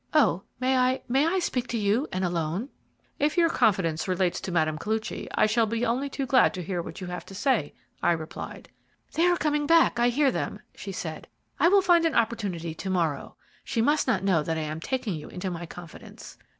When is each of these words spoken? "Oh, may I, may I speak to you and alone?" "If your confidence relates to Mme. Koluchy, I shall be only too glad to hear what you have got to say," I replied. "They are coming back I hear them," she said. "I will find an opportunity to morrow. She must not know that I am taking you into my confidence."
"Oh, 0.15 0.41
may 0.59 0.75
I, 0.77 1.03
may 1.07 1.27
I 1.27 1.37
speak 1.37 1.67
to 1.67 1.77
you 1.77 2.07
and 2.11 2.25
alone?" 2.25 2.69
"If 3.19 3.37
your 3.37 3.49
confidence 3.51 4.07
relates 4.07 4.41
to 4.41 4.51
Mme. 4.51 4.77
Koluchy, 4.79 5.27
I 5.35 5.45
shall 5.45 5.67
be 5.67 5.85
only 5.85 6.09
too 6.09 6.25
glad 6.25 6.55
to 6.55 6.63
hear 6.63 6.81
what 6.81 7.01
you 7.01 7.05
have 7.05 7.21
got 7.21 7.27
to 7.27 7.35
say," 7.35 7.75
I 8.01 8.13
replied. 8.13 8.69
"They 9.13 9.27
are 9.27 9.37
coming 9.37 9.67
back 9.67 9.99
I 9.99 10.09
hear 10.09 10.31
them," 10.31 10.61
she 10.73 10.91
said. 10.91 11.27
"I 11.59 11.67
will 11.67 11.83
find 11.83 12.03
an 12.07 12.15
opportunity 12.15 12.73
to 12.73 12.89
morrow. 12.89 13.35
She 13.63 13.79
must 13.83 14.07
not 14.07 14.23
know 14.23 14.41
that 14.41 14.57
I 14.57 14.61
am 14.61 14.79
taking 14.79 15.13
you 15.13 15.29
into 15.29 15.51
my 15.51 15.67
confidence." 15.67 16.35